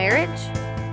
marriage, 0.00 0.40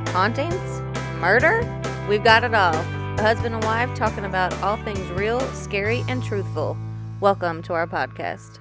hauntings, 0.09 0.81
murder. 1.21 1.61
We've 2.09 2.25
got 2.25 2.43
it 2.43 2.53
all. 2.53 2.75
A 2.75 3.21
husband 3.21 3.55
and 3.55 3.63
wife 3.63 3.95
talking 3.95 4.25
about 4.25 4.51
all 4.61 4.75
things 4.83 4.99
real, 5.11 5.39
scary, 5.53 6.03
and 6.09 6.21
truthful. 6.21 6.75
Welcome 7.21 7.63
to 7.63 7.73
our 7.73 7.87
podcast. 7.87 8.59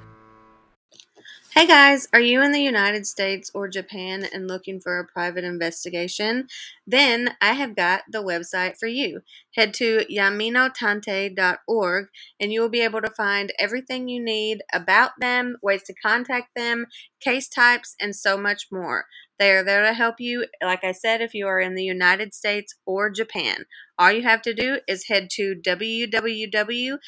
Hey 1.58 1.66
guys, 1.66 2.06
are 2.12 2.20
you 2.20 2.42
in 2.42 2.52
the 2.52 2.60
United 2.60 3.06
States 3.06 3.50
or 3.54 3.66
Japan 3.66 4.26
and 4.30 4.46
looking 4.46 4.78
for 4.78 4.98
a 4.98 5.06
private 5.06 5.42
investigation? 5.42 6.48
Then 6.86 7.34
I 7.40 7.54
have 7.54 7.74
got 7.74 8.02
the 8.12 8.22
website 8.22 8.76
for 8.78 8.88
you. 8.88 9.22
Head 9.54 9.72
to 9.76 10.04
yaminotantei.org 10.10 12.08
and 12.38 12.52
you 12.52 12.60
will 12.60 12.68
be 12.68 12.82
able 12.82 13.00
to 13.00 13.10
find 13.10 13.54
everything 13.58 14.06
you 14.06 14.22
need 14.22 14.58
about 14.70 15.12
them, 15.18 15.56
ways 15.62 15.82
to 15.84 15.94
contact 15.94 16.50
them, 16.54 16.88
case 17.22 17.48
types, 17.48 17.96
and 17.98 18.14
so 18.14 18.36
much 18.36 18.66
more. 18.70 19.06
They 19.38 19.50
are 19.52 19.64
there 19.64 19.80
to 19.80 19.94
help 19.94 20.16
you, 20.18 20.44
like 20.60 20.84
I 20.84 20.92
said, 20.92 21.22
if 21.22 21.32
you 21.32 21.46
are 21.46 21.58
in 21.58 21.74
the 21.74 21.84
United 21.84 22.34
States 22.34 22.74
or 22.84 23.08
Japan. 23.08 23.64
All 23.98 24.12
you 24.12 24.24
have 24.24 24.42
to 24.42 24.52
do 24.52 24.80
is 24.86 25.08
head 25.08 25.30
to 25.36 25.54
www.yamino 25.54 26.98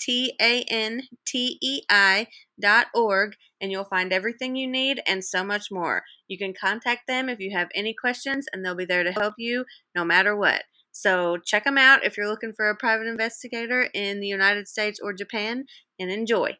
T 0.00 0.34
A 0.40 0.64
N 0.68 1.02
T 1.26 1.58
E 1.62 1.82
I 1.88 2.26
dot 2.58 2.86
org, 2.94 3.34
and 3.60 3.70
you'll 3.70 3.84
find 3.84 4.12
everything 4.12 4.56
you 4.56 4.66
need 4.66 5.00
and 5.06 5.24
so 5.24 5.44
much 5.44 5.70
more. 5.70 6.02
You 6.26 6.38
can 6.38 6.54
contact 6.58 7.06
them 7.06 7.28
if 7.28 7.38
you 7.38 7.50
have 7.56 7.68
any 7.74 7.94
questions, 7.94 8.46
and 8.52 8.64
they'll 8.64 8.74
be 8.74 8.84
there 8.84 9.04
to 9.04 9.12
help 9.12 9.34
you 9.38 9.64
no 9.94 10.04
matter 10.04 10.36
what. 10.36 10.62
So 10.92 11.36
check 11.36 11.64
them 11.64 11.78
out 11.78 12.04
if 12.04 12.16
you're 12.16 12.28
looking 12.28 12.52
for 12.52 12.68
a 12.68 12.76
private 12.76 13.06
investigator 13.06 13.88
in 13.94 14.20
the 14.20 14.26
United 14.26 14.66
States 14.66 14.98
or 15.02 15.12
Japan, 15.12 15.66
and 15.98 16.10
enjoy. 16.10 16.56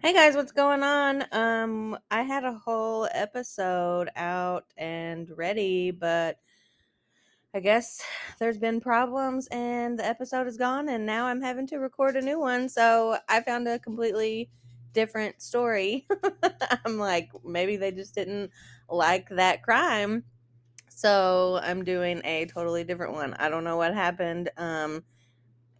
Hey 0.00 0.12
guys, 0.12 0.36
what's 0.36 0.52
going 0.52 0.82
on? 0.82 1.24
Um, 1.32 1.98
I 2.10 2.22
had 2.22 2.44
a 2.44 2.52
whole 2.52 3.08
episode 3.12 4.08
out 4.14 4.64
and 4.76 5.28
ready, 5.36 5.90
but 5.90 6.36
I 7.54 7.60
guess 7.60 8.02
there's 8.38 8.58
been 8.58 8.80
problems 8.80 9.46
and 9.50 9.98
the 9.98 10.04
episode 10.04 10.46
is 10.46 10.56
gone 10.58 10.88
and 10.88 11.06
now 11.06 11.26
I'm 11.26 11.40
having 11.40 11.66
to 11.68 11.78
record 11.78 12.16
a 12.16 12.20
new 12.20 12.38
one. 12.38 12.68
So 12.68 13.18
I 13.28 13.40
found 13.40 13.66
a 13.66 13.78
completely 13.78 14.50
different 14.92 15.40
story. 15.40 16.06
I'm 16.84 16.98
like, 16.98 17.30
maybe 17.44 17.76
they 17.76 17.92
just 17.92 18.14
didn't 18.14 18.50
like 18.88 19.28
that 19.30 19.62
crime. 19.62 20.24
So 20.88 21.60
I'm 21.62 21.84
doing 21.84 22.20
a 22.24 22.46
totally 22.46 22.84
different 22.84 23.14
one. 23.14 23.34
I 23.34 23.48
don't 23.48 23.64
know 23.64 23.76
what 23.76 23.94
happened. 23.94 24.50
Um, 24.56 25.04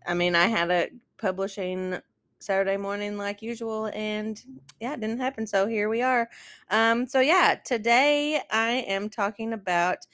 I 0.06 0.14
mean, 0.14 0.34
I 0.34 0.46
had 0.46 0.70
a 0.70 0.90
publishing 1.18 1.98
Saturday 2.38 2.76
morning 2.76 3.16
like 3.16 3.42
usual 3.42 3.86
and 3.94 4.40
yeah, 4.80 4.94
it 4.94 5.00
didn't 5.00 5.20
happen. 5.20 5.46
So 5.46 5.66
here 5.66 5.88
we 5.88 6.02
are. 6.02 6.28
Um, 6.70 7.06
so 7.06 7.20
yeah, 7.20 7.56
today 7.64 8.40
I 8.50 8.84
am 8.86 9.08
talking 9.08 9.52
about 9.52 10.06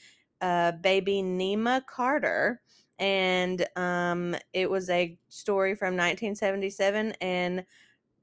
uh, 0.43 0.73
baby 0.73 1.23
Nema 1.23 1.87
Carter. 1.87 2.61
And 2.99 3.67
um, 3.77 4.37
it 4.53 4.71
was 4.71 4.91
a 4.91 5.17
story 5.29 5.75
from 5.75 5.97
1977. 5.97 7.13
And 7.21 7.65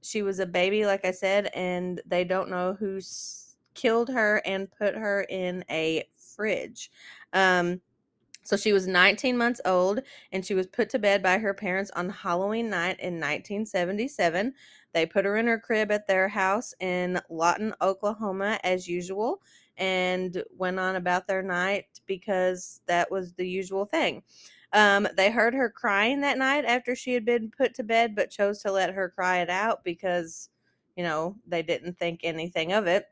she 0.02 0.22
was 0.22 0.40
a 0.40 0.46
baby, 0.46 0.86
like 0.86 1.04
I 1.06 1.12
said, 1.12 1.50
and 1.54 2.02
they 2.06 2.24
don't 2.24 2.50
know 2.50 2.74
who 2.80 3.00
killed 3.74 4.10
her 4.10 4.42
and 4.46 4.72
put 4.72 4.96
her 4.96 5.26
in 5.30 5.66
a 5.70 6.08
fridge. 6.16 6.92
Um, 7.34 7.82
so 8.44 8.58
she 8.58 8.74
was 8.74 8.88
19 8.88 9.38
months 9.38 9.62
old 9.66 10.02
and 10.32 10.44
she 10.44 10.56
was 10.56 10.68
put 10.68 10.90
to 10.90 11.00
bed 11.00 11.22
by 11.22 11.38
her 11.38 11.54
parents 11.54 11.92
on 11.92 12.10
Halloween 12.10 12.70
night 12.70 13.00
in 13.00 13.16
1977. 13.16 14.54
They 14.94 15.06
put 15.06 15.26
her 15.26 15.38
in 15.38 15.46
her 15.48 15.60
crib 15.60 15.92
at 15.92 16.08
their 16.08 16.28
house 16.28 16.74
in 16.80 17.20
Lawton, 17.30 17.76
Oklahoma, 17.82 18.60
as 18.64 18.88
usual 18.88 19.42
and 19.80 20.44
went 20.56 20.78
on 20.78 20.98
about 20.98 21.26
their 21.26 21.42
night 21.42 21.86
because 22.06 22.82
that 22.86 23.10
was 23.10 23.34
the 23.34 23.48
usual 23.48 23.86
thing. 23.86 24.22
Um, 24.74 25.08
they 25.18 25.32
heard 25.32 25.56
her 25.56 25.70
crying 25.70 26.22
that 26.22 26.38
night 26.38 26.66
after 26.66 26.96
she 26.96 27.14
had 27.14 27.26
been 27.26 27.50
put 27.50 27.74
to 27.76 27.84
bed, 27.84 28.16
but 28.16 28.30
chose 28.30 28.62
to 28.62 28.72
let 28.72 28.94
her 28.94 29.10
cry 29.10 29.40
it 29.40 29.50
out 29.50 29.84
because, 29.84 30.50
you 30.96 31.04
know, 31.04 31.36
they 31.48 31.64
didn't 31.64 31.98
think 31.98 32.20
anything 32.24 32.74
of 32.74 32.86
it. 32.86 33.06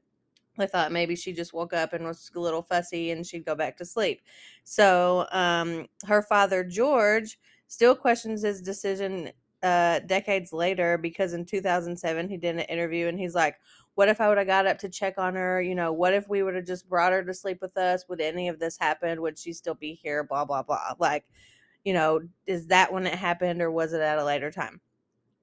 They 0.58 0.68
thought 0.68 0.92
maybe 0.92 1.16
she 1.16 1.34
just 1.34 1.54
woke 1.54 1.74
up 1.74 1.94
and 1.94 2.06
was 2.06 2.30
a 2.36 2.40
little 2.40 2.62
fussy 2.62 3.12
and 3.12 3.26
she'd 3.26 3.46
go 3.46 3.56
back 3.56 3.78
to 3.78 3.86
sleep. 3.86 4.22
So 4.64 5.28
um, 5.32 5.88
her 6.06 6.22
father, 6.22 6.64
George, 6.64 7.40
still 7.68 7.96
questions 7.96 8.42
his 8.44 8.62
decision 8.62 9.32
uh, 9.64 10.00
decades 10.00 10.54
later 10.54 10.98
because 10.98 11.34
in 11.34 11.46
2007 11.46 12.30
he 12.30 12.38
did 12.38 12.56
an 12.56 12.62
interview 12.62 13.08
and 13.08 13.20
he's 13.20 13.36
like, 13.36 13.56
what 13.98 14.10
if 14.10 14.22
I 14.22 14.30
would 14.30 14.38
have 14.38 14.46
got 14.46 14.68
up 14.68 14.78
to 14.80 14.90
check 14.90 15.16
on 15.18 15.34
her? 15.34 15.60
You 15.60 15.74
know, 15.74 15.92
what 15.92 16.14
if 16.14 16.30
we 16.30 16.44
would 16.44 16.54
have 16.54 16.68
just 16.68 16.88
brought 16.88 17.14
her 17.14 17.24
to 17.24 17.34
sleep 17.34 17.58
with 17.62 17.76
us? 17.78 18.06
Would 18.08 18.22
any 18.22 18.48
of 18.48 18.60
this 18.60 18.78
happen? 18.78 19.24
Would 19.24 19.40
she 19.40 19.54
still 19.54 19.74
be 19.74 19.96
here? 19.96 20.24
Blah, 20.24 20.46
blah, 20.46 20.62
blah. 20.62 20.94
Like, 21.00 21.26
you 21.84 21.94
know, 21.94 22.22
is 22.46 22.68
that 22.68 22.94
when 22.94 23.08
it 23.08 23.16
happened 23.16 23.60
or 23.60 23.72
was 23.72 23.94
it 23.94 24.02
at 24.02 24.20
a 24.20 24.24
later 24.24 24.52
time? 24.52 24.80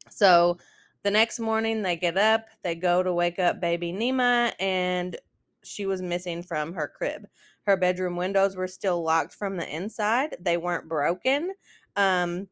So 0.08 0.58
the 1.02 1.10
next 1.10 1.40
morning 1.40 1.82
they 1.82 1.96
get 1.96 2.16
up, 2.16 2.46
they 2.62 2.76
go 2.76 3.02
to 3.02 3.12
wake 3.12 3.40
up 3.40 3.60
baby 3.60 3.92
Nema, 3.92 4.52
and 4.60 5.16
she 5.64 5.86
was 5.86 6.00
missing 6.00 6.40
from 6.40 6.72
her 6.74 6.86
crib. 6.86 7.26
Her 7.66 7.76
bedroom 7.76 8.14
windows 8.14 8.54
were 8.54 8.68
still 8.68 9.02
locked 9.02 9.34
from 9.34 9.56
the 9.56 9.68
inside, 9.68 10.36
they 10.38 10.58
weren't 10.58 10.88
broken. 10.88 11.54
Um, 11.96 12.46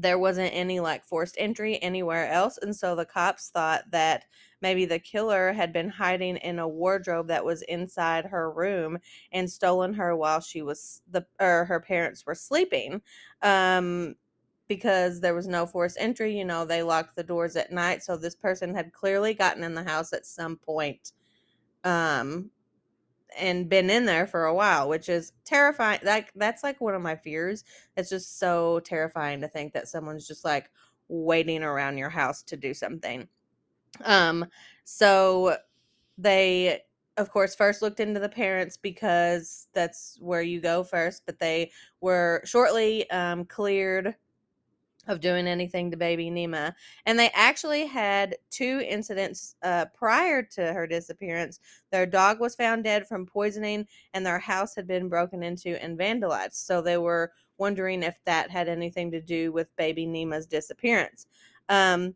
there 0.00 0.18
wasn't 0.18 0.54
any 0.54 0.78
like 0.78 1.04
forced 1.04 1.34
entry 1.38 1.82
anywhere 1.82 2.28
else. 2.30 2.56
And 2.58 2.74
so 2.74 2.94
the 2.94 3.04
cops 3.04 3.50
thought 3.50 3.90
that 3.90 4.26
maybe 4.62 4.84
the 4.84 5.00
killer 5.00 5.52
had 5.52 5.72
been 5.72 5.88
hiding 5.88 6.36
in 6.36 6.58
a 6.60 6.68
wardrobe 6.68 7.26
that 7.28 7.44
was 7.44 7.62
inside 7.62 8.24
her 8.26 8.50
room 8.50 8.98
and 9.32 9.50
stolen 9.50 9.92
her 9.94 10.14
while 10.16 10.40
she 10.40 10.62
was 10.62 11.02
the 11.10 11.26
or 11.40 11.64
her 11.64 11.80
parents 11.80 12.24
were 12.24 12.34
sleeping. 12.34 13.02
Um 13.42 14.14
because 14.68 15.20
there 15.20 15.34
was 15.34 15.48
no 15.48 15.64
forced 15.66 15.96
entry, 15.98 16.36
you 16.38 16.44
know, 16.44 16.64
they 16.64 16.82
locked 16.82 17.16
the 17.16 17.24
doors 17.24 17.56
at 17.56 17.72
night. 17.72 18.02
So 18.02 18.16
this 18.16 18.34
person 18.36 18.74
had 18.74 18.92
clearly 18.92 19.32
gotten 19.34 19.64
in 19.64 19.74
the 19.74 19.82
house 19.84 20.12
at 20.12 20.26
some 20.26 20.56
point 20.56 21.12
um 21.84 22.50
and 23.36 23.68
been 23.68 23.90
in 23.90 24.06
there 24.06 24.26
for 24.26 24.44
a 24.44 24.54
while, 24.54 24.88
which 24.88 25.08
is 25.08 25.32
terrifying. 25.44 26.00
Like 26.02 26.32
that's 26.34 26.62
like 26.62 26.80
one 26.80 26.94
of 26.94 27.02
my 27.02 27.16
fears. 27.16 27.64
It's 27.96 28.10
just 28.10 28.38
so 28.38 28.80
terrifying 28.80 29.40
to 29.40 29.48
think 29.48 29.72
that 29.74 29.88
someone's 29.88 30.26
just 30.26 30.44
like 30.44 30.70
waiting 31.08 31.62
around 31.62 31.98
your 31.98 32.10
house 32.10 32.42
to 32.44 32.56
do 32.56 32.74
something. 32.74 33.28
Um 34.04 34.46
so 34.84 35.56
they 36.16 36.80
of 37.16 37.30
course 37.30 37.54
first 37.54 37.82
looked 37.82 38.00
into 38.00 38.20
the 38.20 38.28
parents 38.28 38.76
because 38.76 39.68
that's 39.72 40.18
where 40.20 40.42
you 40.42 40.60
go 40.60 40.84
first, 40.84 41.22
but 41.26 41.38
they 41.38 41.70
were 42.00 42.42
shortly 42.44 43.08
um 43.10 43.44
cleared 43.44 44.14
of 45.08 45.20
doing 45.20 45.46
anything 45.46 45.90
to 45.90 45.96
baby 45.96 46.30
Nema. 46.30 46.74
And 47.06 47.18
they 47.18 47.30
actually 47.34 47.86
had 47.86 48.36
two 48.50 48.82
incidents 48.86 49.56
uh, 49.62 49.86
prior 49.94 50.42
to 50.42 50.72
her 50.72 50.86
disappearance. 50.86 51.60
Their 51.90 52.06
dog 52.06 52.40
was 52.40 52.54
found 52.54 52.84
dead 52.84 53.06
from 53.06 53.26
poisoning, 53.26 53.86
and 54.14 54.24
their 54.24 54.38
house 54.38 54.74
had 54.74 54.86
been 54.86 55.08
broken 55.08 55.42
into 55.42 55.82
and 55.82 55.98
vandalized. 55.98 56.54
So 56.54 56.80
they 56.80 56.98
were 56.98 57.32
wondering 57.58 58.02
if 58.02 58.18
that 58.24 58.50
had 58.50 58.68
anything 58.68 59.10
to 59.10 59.20
do 59.20 59.52
with 59.52 59.74
baby 59.76 60.06
Nema's 60.06 60.46
disappearance. 60.46 61.26
Um, 61.68 62.14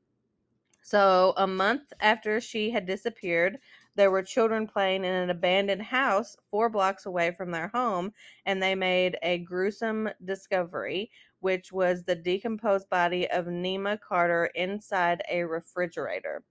so 0.83 1.33
a 1.37 1.47
month 1.47 1.93
after 2.01 2.41
she 2.41 2.71
had 2.71 2.87
disappeared, 2.87 3.59
there 3.95 4.11
were 4.11 4.23
children 4.23 4.67
playing 4.67 5.05
in 5.05 5.13
an 5.13 5.31
abandoned 5.31 5.83
house 5.83 6.37
four 6.51 6.69
blocks 6.71 7.07
away 7.07 7.31
from 7.31 7.51
their 7.51 7.69
home, 7.69 8.13
and 8.47 8.63
they 8.63 8.75
made 8.75 9.19
a 9.23 9.39
gruesome 9.39 10.09
discovery 10.25 11.11
which 11.43 11.73
was 11.73 12.05
the 12.05 12.15
decomposed 12.15 12.89
body 12.89 13.29
of 13.31 13.47
Nema 13.47 14.01
Carter 14.01 14.47
inside 14.55 15.23
a 15.29 15.43
refrigerator. 15.43 16.43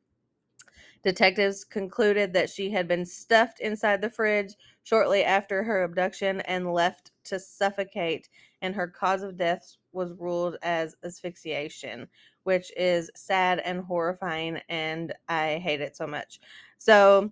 Detectives 1.01 1.63
concluded 1.63 2.33
that 2.33 2.49
she 2.49 2.69
had 2.69 2.87
been 2.87 3.05
stuffed 3.05 3.59
inside 3.61 4.01
the 4.01 4.09
fridge 4.09 4.53
shortly 4.83 5.23
after 5.23 5.63
her 5.63 5.83
abduction 5.83 6.41
and 6.41 6.73
left 6.73 7.11
to 7.23 7.39
suffocate, 7.39 8.29
and 8.61 8.75
her 8.75 8.87
cause 8.87 9.23
of 9.23 9.37
death 9.37 9.77
was 9.93 10.13
ruled 10.19 10.57
as 10.61 10.95
asphyxiation, 11.03 12.07
which 12.43 12.71
is 12.77 13.09
sad 13.15 13.59
and 13.59 13.81
horrifying, 13.81 14.59
and 14.69 15.13
I 15.27 15.57
hate 15.57 15.81
it 15.81 15.95
so 15.95 16.05
much. 16.05 16.39
So, 16.77 17.31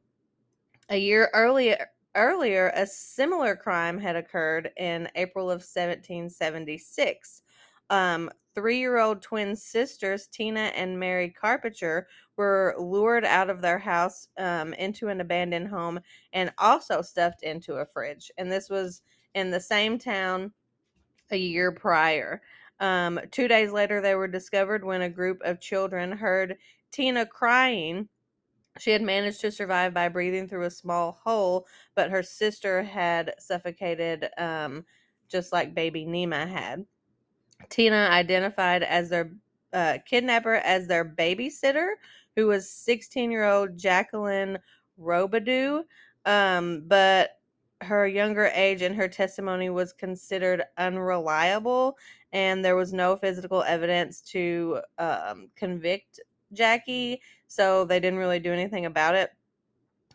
a 0.89 0.97
year 0.97 1.29
earlier, 1.33 1.89
earlier, 2.15 2.71
a 2.73 2.87
similar 2.87 3.55
crime 3.55 3.99
had 3.99 4.15
occurred 4.15 4.71
in 4.77 5.09
April 5.15 5.51
of 5.51 5.61
1776 5.61 7.43
um, 7.89 8.29
three 8.55 8.79
year 8.79 8.97
old 8.97 9.21
twin 9.21 9.55
sisters, 9.55 10.27
Tina 10.27 10.71
and 10.75 10.99
Mary 10.99 11.29
Carpenter, 11.29 12.07
were 12.37 12.75
lured 12.79 13.25
out 13.25 13.49
of 13.49 13.61
their 13.61 13.79
house 13.79 14.27
um, 14.37 14.73
into 14.73 15.07
an 15.09 15.21
abandoned 15.21 15.67
home 15.69 15.99
and 16.33 16.51
also 16.57 17.01
stuffed 17.01 17.43
into 17.43 17.75
a 17.75 17.85
fridge. 17.85 18.31
And 18.37 18.51
this 18.51 18.69
was 18.69 19.01
in 19.33 19.51
the 19.51 19.61
same 19.61 19.97
town 19.99 20.53
a 21.31 21.37
year 21.37 21.71
prior. 21.71 22.41
Um, 22.79 23.19
two 23.31 23.47
days 23.47 23.71
later, 23.71 24.01
they 24.01 24.15
were 24.15 24.27
discovered 24.27 24.85
when 24.85 25.01
a 25.01 25.09
group 25.09 25.41
of 25.43 25.59
children 25.59 26.11
heard 26.13 26.57
Tina 26.91 27.25
crying 27.25 28.09
She 28.79 28.91
had 28.91 29.01
managed 29.01 29.41
to 29.41 29.51
survive 29.51 29.93
by 29.93 30.09
breathing 30.09 30.47
through 30.47 30.65
a 30.65 30.71
small 30.71 31.13
hole, 31.23 31.67
but 31.95 32.11
her 32.11 32.23
sister 32.23 32.83
had 32.83 33.33
suffocated 33.39 34.29
um, 34.37 34.85
just 35.29 35.51
like 35.51 35.75
baby 35.75 36.05
Nema 36.05 36.47
had. 36.47 36.85
Tina 37.69 38.09
identified 38.11 38.83
as 38.83 39.09
their 39.09 39.31
uh, 39.73 39.97
kidnapper 40.05 40.55
as 40.55 40.87
their 40.87 41.05
babysitter, 41.05 41.93
who 42.35 42.47
was 42.47 42.69
16 42.71 43.31
year 43.31 43.45
old 43.45 43.77
Jacqueline 43.77 44.57
Robidoux. 44.99 45.83
Um, 46.25 46.83
but 46.87 47.31
her 47.81 48.07
younger 48.07 48.47
age 48.53 48.81
and 48.81 48.95
her 48.95 49.07
testimony 49.07 49.69
was 49.69 49.93
considered 49.93 50.63
unreliable, 50.77 51.97
and 52.33 52.63
there 52.63 52.75
was 52.75 52.93
no 52.93 53.15
physical 53.15 53.63
evidence 53.63 54.21
to 54.21 54.79
um, 54.97 55.49
convict 55.55 56.19
Jackie, 56.51 57.21
so 57.47 57.85
they 57.85 57.99
didn't 57.99 58.19
really 58.19 58.39
do 58.39 58.51
anything 58.51 58.85
about 58.85 59.15
it. 59.15 59.31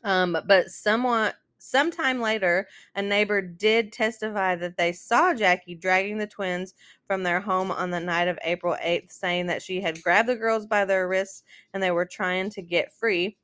Um, 0.03 0.37
but 0.47 0.71
somewhat 0.71 1.37
sometime 1.65 2.21
later, 2.21 2.69
a 2.95 3.03
neighbor 3.03 3.41
did 3.41 3.93
testify 3.93 4.55
that 4.57 4.77
they 4.77 4.93
saw 4.93 5.35
Jackie 5.35 5.75
dragging 5.75 6.19
the 6.19 6.27
twins 6.27 6.75
from 7.07 7.23
their 7.23 7.41
home 7.41 7.71
on 7.71 7.91
the 7.91 8.01
night 8.01 8.29
of 8.29 8.39
April 8.45 8.77
8th, 8.83 9.13
saying 9.13 9.47
that 9.47 9.63
she 9.63 9.81
had 9.81 10.03
grabbed 10.03 10.29
the 10.29 10.37
girls 10.37 10.67
by 10.67 10.85
their 10.85 11.09
wrists 11.09 11.43
and 11.73 11.83
they 11.83 11.91
were 11.91 12.07
trying 12.07 12.51
to 12.51 12.63
get 12.63 12.93
free. 12.93 13.37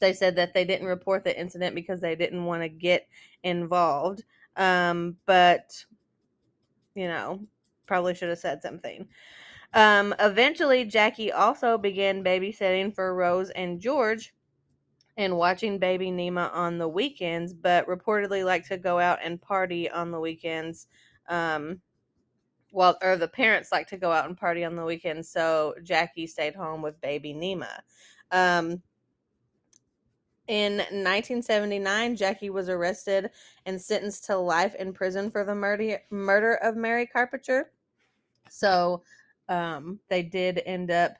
They 0.00 0.12
said 0.12 0.36
that 0.36 0.54
they 0.54 0.64
didn't 0.64 0.86
report 0.86 1.24
the 1.24 1.38
incident 1.38 1.74
because 1.74 2.00
they 2.00 2.16
didn't 2.16 2.44
want 2.44 2.62
to 2.62 2.68
get 2.68 3.06
involved. 3.42 4.24
Um, 4.56 5.16
but, 5.26 5.84
you 6.94 7.06
know, 7.06 7.40
probably 7.86 8.14
should 8.14 8.30
have 8.30 8.38
said 8.38 8.62
something. 8.62 9.06
Um, 9.74 10.14
eventually, 10.20 10.84
Jackie 10.84 11.32
also 11.32 11.76
began 11.76 12.24
babysitting 12.24 12.94
for 12.94 13.14
Rose 13.14 13.50
and 13.50 13.80
George 13.80 14.32
and 15.16 15.36
watching 15.36 15.78
baby 15.78 16.10
Nema 16.10 16.52
on 16.52 16.78
the 16.78 16.88
weekends, 16.88 17.52
but 17.52 17.86
reportedly 17.86 18.44
like 18.44 18.66
to 18.68 18.76
go 18.76 18.98
out 18.98 19.18
and 19.22 19.40
party 19.40 19.88
on 19.90 20.10
the 20.10 20.20
weekends. 20.20 20.88
Um, 21.28 21.80
well, 22.72 22.98
or 23.02 23.16
the 23.16 23.28
parents 23.28 23.70
like 23.70 23.86
to 23.88 23.96
go 23.96 24.10
out 24.10 24.26
and 24.26 24.36
party 24.36 24.64
on 24.64 24.74
the 24.74 24.84
weekends, 24.84 25.28
so 25.28 25.74
Jackie 25.84 26.26
stayed 26.26 26.56
home 26.56 26.82
with 26.82 27.00
baby 27.00 27.32
Nema. 27.32 27.80
Um, 28.32 28.82
in 30.48 30.76
1979, 30.76 32.16
Jackie 32.16 32.50
was 32.50 32.68
arrested 32.68 33.30
and 33.64 33.80
sentenced 33.80 34.26
to 34.26 34.36
life 34.36 34.74
in 34.74 34.92
prison 34.92 35.30
for 35.30 35.44
the 35.44 35.54
murder 35.54 35.98
murder 36.10 36.54
of 36.56 36.76
Mary 36.76 37.06
Carpenter. 37.06 37.70
So 38.50 39.02
um, 39.48 40.00
they 40.08 40.22
did 40.22 40.62
end 40.66 40.90
up 40.90 41.12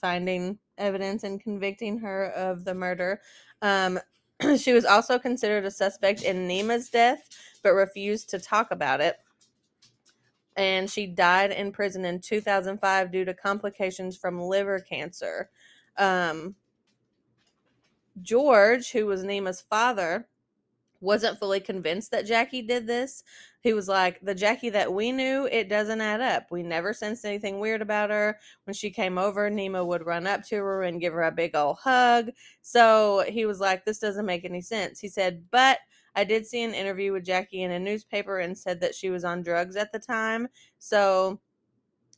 finding 0.00 0.58
evidence 0.78 1.24
and 1.24 1.40
convicting 1.40 1.98
her 1.98 2.26
of 2.30 2.64
the 2.64 2.74
murder. 2.74 3.20
Um, 3.60 3.98
she 4.58 4.72
was 4.72 4.84
also 4.84 5.18
considered 5.18 5.64
a 5.64 5.70
suspect 5.70 6.22
in 6.22 6.48
Nema's 6.48 6.90
death, 6.90 7.28
but 7.62 7.72
refused 7.72 8.30
to 8.30 8.38
talk 8.38 8.70
about 8.70 9.00
it. 9.00 9.16
And 10.56 10.90
she 10.90 11.06
died 11.06 11.50
in 11.50 11.72
prison 11.72 12.04
in 12.04 12.20
2005 12.20 13.10
due 13.10 13.24
to 13.24 13.34
complications 13.34 14.16
from 14.16 14.40
liver 14.40 14.80
cancer. 14.80 15.48
Um, 15.96 16.56
George, 18.20 18.92
who 18.92 19.06
was 19.06 19.24
Nema's 19.24 19.62
father, 19.62 20.28
wasn't 21.02 21.38
fully 21.38 21.60
convinced 21.60 22.10
that 22.12 22.26
Jackie 22.26 22.62
did 22.62 22.86
this. 22.86 23.24
He 23.60 23.74
was 23.74 23.88
like, 23.88 24.20
The 24.22 24.34
Jackie 24.34 24.70
that 24.70 24.92
we 24.92 25.12
knew, 25.12 25.46
it 25.50 25.68
doesn't 25.68 26.00
add 26.00 26.20
up. 26.20 26.46
We 26.50 26.62
never 26.62 26.94
sensed 26.94 27.24
anything 27.24 27.60
weird 27.60 27.82
about 27.82 28.10
her. 28.10 28.38
When 28.64 28.74
she 28.74 28.90
came 28.90 29.18
over, 29.18 29.50
Nema 29.50 29.84
would 29.84 30.06
run 30.06 30.26
up 30.26 30.44
to 30.44 30.56
her 30.56 30.84
and 30.84 31.00
give 31.00 31.12
her 31.12 31.22
a 31.22 31.32
big 31.32 31.54
old 31.54 31.78
hug. 31.78 32.30
So 32.62 33.24
he 33.28 33.44
was 33.44 33.60
like, 33.60 33.84
This 33.84 33.98
doesn't 33.98 34.26
make 34.26 34.44
any 34.44 34.62
sense. 34.62 35.00
He 35.00 35.08
said, 35.08 35.44
But 35.50 35.78
I 36.14 36.24
did 36.24 36.46
see 36.46 36.62
an 36.62 36.74
interview 36.74 37.12
with 37.12 37.24
Jackie 37.24 37.62
in 37.62 37.70
a 37.72 37.78
newspaper 37.78 38.38
and 38.38 38.56
said 38.56 38.80
that 38.80 38.94
she 38.94 39.10
was 39.10 39.24
on 39.24 39.42
drugs 39.42 39.76
at 39.76 39.92
the 39.92 39.98
time. 39.98 40.48
So 40.78 41.40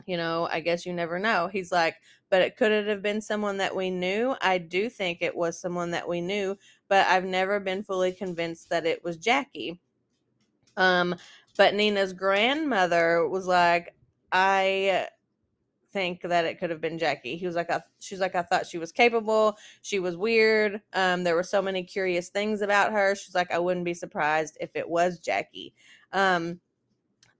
you 0.06 0.16
know, 0.16 0.48
I 0.50 0.60
guess 0.60 0.84
you 0.84 0.92
never 0.92 1.18
know. 1.18 1.48
He's 1.48 1.72
like, 1.72 1.96
but 2.30 2.42
it 2.42 2.56
could 2.56 2.72
it 2.72 2.86
have 2.88 3.02
been 3.02 3.20
someone 3.20 3.56
that 3.58 3.74
we 3.74 3.90
knew. 3.90 4.34
I 4.40 4.58
do 4.58 4.88
think 4.88 5.18
it 5.20 5.34
was 5.34 5.58
someone 5.58 5.90
that 5.92 6.08
we 6.08 6.20
knew, 6.20 6.56
but 6.88 7.06
I've 7.06 7.24
never 7.24 7.60
been 7.60 7.82
fully 7.82 8.12
convinced 8.12 8.68
that 8.70 8.86
it 8.86 9.04
was 9.04 9.16
Jackie. 9.16 9.80
Um, 10.76 11.14
but 11.56 11.74
Nina's 11.74 12.12
grandmother 12.12 13.28
was 13.28 13.46
like, 13.46 13.94
I 14.32 15.06
think 15.92 16.22
that 16.22 16.44
it 16.44 16.58
could 16.58 16.70
have 16.70 16.80
been 16.80 16.98
Jackie. 16.98 17.36
He 17.36 17.46
was 17.46 17.54
like, 17.54 17.70
I, 17.70 17.80
she's 18.00 18.18
like, 18.20 18.34
I 18.34 18.42
thought 18.42 18.66
she 18.66 18.78
was 18.78 18.90
capable. 18.90 19.56
She 19.82 20.00
was 20.00 20.16
weird. 20.16 20.82
Um, 20.92 21.22
there 21.22 21.36
were 21.36 21.44
so 21.44 21.62
many 21.62 21.84
curious 21.84 22.28
things 22.28 22.62
about 22.62 22.92
her. 22.92 23.14
She's 23.14 23.34
like, 23.34 23.52
I 23.52 23.60
wouldn't 23.60 23.84
be 23.84 23.94
surprised 23.94 24.58
if 24.60 24.74
it 24.74 24.88
was 24.88 25.20
Jackie. 25.20 25.72
Um, 26.12 26.58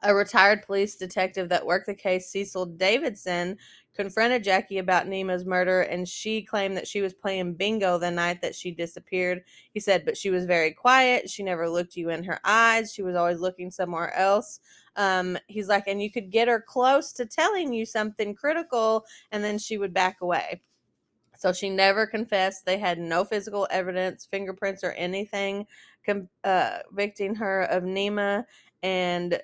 a 0.04 0.14
retired 0.14 0.62
police 0.62 0.96
detective 0.96 1.48
that 1.48 1.66
worked 1.66 1.86
the 1.86 1.94
case, 1.94 2.30
Cecil 2.30 2.66
Davidson, 2.66 3.56
confronted 3.94 4.44
Jackie 4.44 4.78
about 4.78 5.06
Nema's 5.06 5.44
murder, 5.44 5.82
and 5.82 6.06
she 6.06 6.42
claimed 6.42 6.76
that 6.76 6.86
she 6.86 7.00
was 7.00 7.14
playing 7.14 7.54
bingo 7.54 7.98
the 7.98 8.10
night 8.10 8.42
that 8.42 8.54
she 8.54 8.70
disappeared. 8.70 9.42
He 9.72 9.80
said, 9.80 10.04
but 10.04 10.16
she 10.16 10.30
was 10.30 10.44
very 10.44 10.72
quiet. 10.72 11.30
She 11.30 11.42
never 11.42 11.68
looked 11.68 11.96
you 11.96 12.10
in 12.10 12.22
her 12.24 12.38
eyes. 12.44 12.92
She 12.92 13.02
was 13.02 13.16
always 13.16 13.40
looking 13.40 13.70
somewhere 13.70 14.14
else. 14.14 14.60
Um, 14.96 15.38
he's 15.48 15.68
like, 15.68 15.84
and 15.86 16.02
you 16.02 16.10
could 16.10 16.30
get 16.30 16.48
her 16.48 16.60
close 16.60 17.12
to 17.14 17.24
telling 17.26 17.72
you 17.72 17.86
something 17.86 18.34
critical, 18.34 19.04
and 19.32 19.42
then 19.42 19.58
she 19.58 19.78
would 19.78 19.94
back 19.94 20.20
away. 20.20 20.60
So 21.36 21.52
she 21.52 21.70
never 21.70 22.06
confessed. 22.06 22.64
They 22.64 22.78
had 22.78 22.98
no 22.98 23.24
physical 23.24 23.66
evidence, 23.70 24.26
fingerprints, 24.30 24.84
or 24.84 24.92
anything 24.92 25.66
convicting 26.04 27.32
uh, 27.32 27.38
her 27.38 27.62
of 27.62 27.82
Nema. 27.82 28.44
And 28.82 29.40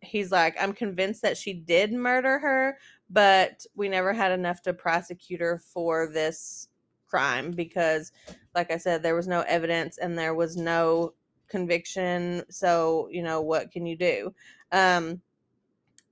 he's 0.00 0.30
like, 0.30 0.56
I'm 0.60 0.72
convinced 0.72 1.22
that 1.22 1.36
she 1.36 1.52
did 1.52 1.92
murder 1.92 2.38
her, 2.38 2.78
but 3.10 3.64
we 3.74 3.88
never 3.88 4.12
had 4.12 4.32
enough 4.32 4.62
to 4.62 4.74
prosecute 4.74 5.40
her 5.40 5.58
for 5.58 6.08
this 6.08 6.68
crime 7.06 7.50
because, 7.50 8.12
like 8.54 8.70
I 8.70 8.76
said, 8.76 9.02
there 9.02 9.14
was 9.14 9.28
no 9.28 9.40
evidence 9.42 9.98
and 9.98 10.18
there 10.18 10.34
was 10.34 10.56
no 10.56 11.14
conviction. 11.48 12.44
So, 12.50 13.08
you 13.10 13.22
know, 13.22 13.40
what 13.40 13.70
can 13.70 13.86
you 13.86 13.96
do? 13.96 14.34
Um, 14.72 15.20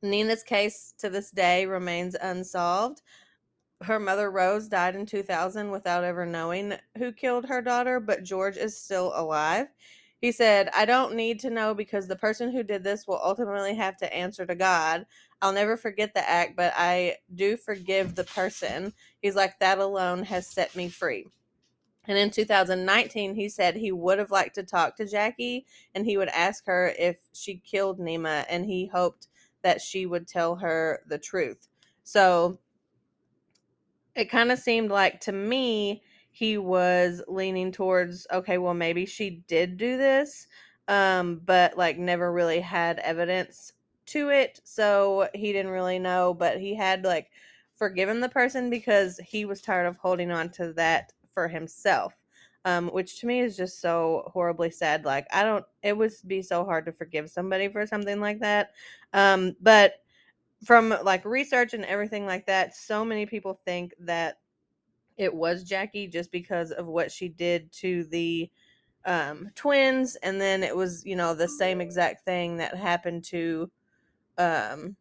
Nina's 0.02 0.42
case 0.42 0.94
to 0.98 1.10
this 1.10 1.30
day 1.30 1.66
remains 1.66 2.16
unsolved. 2.20 3.02
Her 3.82 3.98
mother, 3.98 4.30
Rose, 4.30 4.68
died 4.68 4.96
in 4.96 5.04
2000 5.04 5.70
without 5.70 6.04
ever 6.04 6.24
knowing 6.24 6.74
who 6.96 7.12
killed 7.12 7.46
her 7.46 7.60
daughter, 7.60 8.00
but 8.00 8.22
George 8.22 8.56
is 8.56 8.80
still 8.80 9.12
alive. 9.14 9.68
He 10.26 10.32
said, 10.32 10.70
I 10.74 10.86
don't 10.86 11.14
need 11.14 11.38
to 11.38 11.50
know 11.50 11.72
because 11.72 12.08
the 12.08 12.16
person 12.16 12.50
who 12.50 12.64
did 12.64 12.82
this 12.82 13.06
will 13.06 13.20
ultimately 13.22 13.76
have 13.76 13.96
to 13.98 14.12
answer 14.12 14.44
to 14.44 14.56
God. 14.56 15.06
I'll 15.40 15.52
never 15.52 15.76
forget 15.76 16.14
the 16.14 16.28
act, 16.28 16.56
but 16.56 16.72
I 16.76 17.18
do 17.36 17.56
forgive 17.56 18.16
the 18.16 18.24
person. 18.24 18.92
He's 19.22 19.36
like, 19.36 19.60
that 19.60 19.78
alone 19.78 20.24
has 20.24 20.48
set 20.48 20.74
me 20.74 20.88
free. 20.88 21.26
And 22.08 22.18
in 22.18 22.32
2019, 22.32 23.36
he 23.36 23.48
said 23.48 23.76
he 23.76 23.92
would 23.92 24.18
have 24.18 24.32
liked 24.32 24.56
to 24.56 24.64
talk 24.64 24.96
to 24.96 25.06
Jackie 25.06 25.64
and 25.94 26.04
he 26.04 26.16
would 26.16 26.30
ask 26.30 26.66
her 26.66 26.92
if 26.98 27.18
she 27.32 27.62
killed 27.64 28.00
Nema 28.00 28.46
and 28.50 28.66
he 28.66 28.86
hoped 28.86 29.28
that 29.62 29.80
she 29.80 30.06
would 30.06 30.26
tell 30.26 30.56
her 30.56 31.02
the 31.06 31.18
truth. 31.18 31.68
So 32.02 32.58
it 34.16 34.24
kind 34.24 34.50
of 34.50 34.58
seemed 34.58 34.90
like 34.90 35.20
to 35.20 35.30
me 35.30 36.02
he 36.36 36.58
was 36.58 37.22
leaning 37.28 37.72
towards 37.72 38.26
okay 38.30 38.58
well 38.58 38.74
maybe 38.74 39.06
she 39.06 39.42
did 39.48 39.78
do 39.78 39.96
this 39.96 40.46
um 40.86 41.40
but 41.46 41.78
like 41.78 41.96
never 41.96 42.30
really 42.30 42.60
had 42.60 42.98
evidence 42.98 43.72
to 44.04 44.28
it 44.28 44.60
so 44.62 45.26
he 45.34 45.50
didn't 45.50 45.72
really 45.72 45.98
know 45.98 46.34
but 46.34 46.60
he 46.60 46.74
had 46.74 47.04
like 47.04 47.30
forgiven 47.74 48.20
the 48.20 48.28
person 48.28 48.68
because 48.68 49.18
he 49.24 49.46
was 49.46 49.62
tired 49.62 49.86
of 49.86 49.96
holding 49.96 50.30
on 50.30 50.50
to 50.50 50.74
that 50.74 51.10
for 51.32 51.48
himself 51.48 52.12
um 52.66 52.88
which 52.88 53.18
to 53.18 53.26
me 53.26 53.40
is 53.40 53.56
just 53.56 53.80
so 53.80 54.30
horribly 54.30 54.70
sad 54.70 55.06
like 55.06 55.26
i 55.32 55.42
don't 55.42 55.64
it 55.82 55.96
would 55.96 56.12
be 56.26 56.42
so 56.42 56.66
hard 56.66 56.84
to 56.84 56.92
forgive 56.92 57.30
somebody 57.30 57.66
for 57.66 57.86
something 57.86 58.20
like 58.20 58.40
that 58.40 58.72
um 59.14 59.56
but 59.62 59.94
from 60.66 60.94
like 61.02 61.24
research 61.24 61.72
and 61.72 61.84
everything 61.86 62.26
like 62.26 62.44
that 62.44 62.76
so 62.76 63.06
many 63.06 63.24
people 63.24 63.58
think 63.64 63.94
that 63.98 64.36
it 65.16 65.34
was 65.34 65.64
Jackie 65.64 66.06
just 66.06 66.30
because 66.30 66.70
of 66.70 66.86
what 66.86 67.10
she 67.10 67.28
did 67.28 67.70
to 67.72 68.04
the 68.04 68.50
um, 69.04 69.50
twins, 69.54 70.16
and 70.16 70.40
then 70.40 70.62
it 70.62 70.76
was 70.76 71.04
you 71.04 71.16
know 71.16 71.34
the 71.34 71.48
same 71.48 71.80
exact 71.80 72.24
thing 72.24 72.56
that 72.56 72.76
happened 72.76 73.24
to 73.24 73.70
um, 74.38 74.96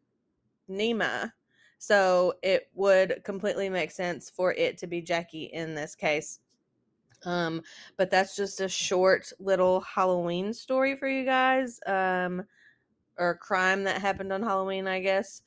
Nema. 0.69 1.31
So 1.77 2.33
it 2.41 2.69
would 2.73 3.21
completely 3.23 3.69
make 3.69 3.91
sense 3.91 4.29
for 4.29 4.53
it 4.53 4.77
to 4.79 4.87
be 4.87 5.01
Jackie 5.01 5.45
in 5.45 5.75
this 5.75 5.95
case. 5.95 6.39
Um, 7.25 7.61
but 7.97 8.09
that's 8.09 8.35
just 8.35 8.61
a 8.61 8.69
short 8.69 9.31
little 9.39 9.81
Halloween 9.81 10.53
story 10.53 10.95
for 10.95 11.07
you 11.07 11.25
guys. 11.25 11.79
Um, 11.85 12.43
or 13.17 13.37
crime 13.37 13.83
that 13.83 14.01
happened 14.01 14.31
on 14.33 14.43
Halloween, 14.43 14.87
I 14.87 14.99
guess 14.99 15.41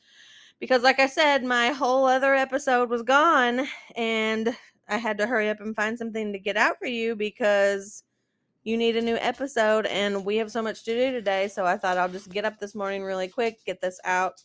because 0.60 0.82
like 0.82 0.98
I 0.98 1.06
said, 1.06 1.44
my 1.44 1.68
whole 1.68 2.06
other 2.06 2.34
episode 2.34 2.90
was 2.90 3.02
gone 3.02 3.66
and 3.96 4.56
I 4.88 4.96
had 4.96 5.18
to 5.18 5.26
hurry 5.26 5.48
up 5.50 5.60
and 5.60 5.76
find 5.76 5.98
something 5.98 6.32
to 6.32 6.38
get 6.38 6.56
out 6.56 6.78
for 6.78 6.86
you 6.86 7.14
because 7.14 8.02
you 8.64 8.76
need 8.76 8.96
a 8.96 9.02
new 9.02 9.16
episode 9.16 9.86
and 9.86 10.24
we 10.24 10.36
have 10.36 10.50
so 10.50 10.62
much 10.62 10.84
to 10.84 10.94
do 10.94 11.12
today. 11.12 11.48
So 11.48 11.64
I 11.64 11.76
thought 11.76 11.96
I'll 11.96 12.08
just 12.08 12.30
get 12.30 12.44
up 12.44 12.58
this 12.58 12.74
morning 12.74 13.02
really 13.02 13.28
quick, 13.28 13.64
get 13.64 13.80
this 13.80 14.00
out, 14.04 14.42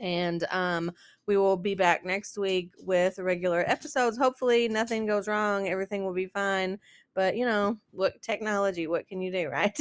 and 0.00 0.44
um, 0.50 0.90
we 1.26 1.36
will 1.36 1.56
be 1.56 1.74
back 1.74 2.04
next 2.04 2.38
week 2.38 2.72
with 2.78 3.18
regular 3.18 3.64
episodes. 3.66 4.18
Hopefully, 4.18 4.68
nothing 4.68 5.06
goes 5.06 5.28
wrong, 5.28 5.68
everything 5.68 6.04
will 6.04 6.14
be 6.14 6.26
fine. 6.26 6.78
But 7.14 7.36
you 7.36 7.46
know, 7.46 7.78
what 7.90 8.20
technology, 8.22 8.86
what 8.86 9.06
can 9.06 9.20
you 9.20 9.30
do, 9.32 9.48
right? 9.50 9.78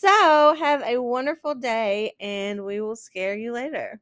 So, 0.00 0.54
have 0.58 0.82
a 0.82 0.98
wonderful 1.02 1.54
day, 1.54 2.14
and 2.20 2.64
we 2.64 2.80
will 2.80 2.96
scare 2.96 3.36
you 3.36 3.52
later. 3.52 4.00